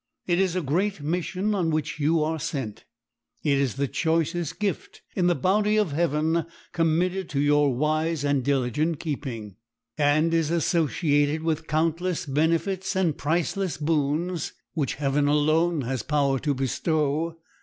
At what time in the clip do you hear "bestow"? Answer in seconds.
16.55-17.37